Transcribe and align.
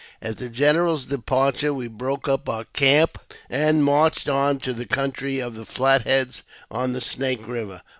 At 0.19 0.39
the 0.39 0.49
general's 0.49 1.05
departure, 1.05 1.75
we 1.75 1.87
broke 1.87 2.27
up 2.27 2.49
our 2.49 2.63
camp 2.63 3.19
anc 3.51 3.81
marched 3.81 4.27
on 4.27 4.57
to 4.61 4.73
the 4.73 4.87
country 4.87 5.37
of 5.39 5.53
the 5.53 5.63
Flat 5.63 6.07
Heads, 6.07 6.41
on 6.71 6.93
the 6.93 7.01
Snake 7.01 7.43
Biver. 7.45 7.81